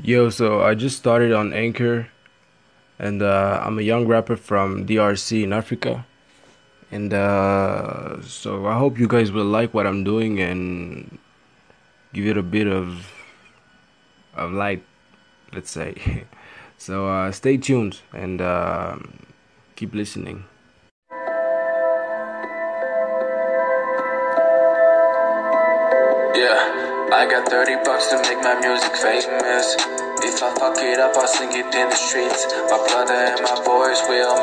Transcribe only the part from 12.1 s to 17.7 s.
give it a bit of of light, let's say. so uh, stay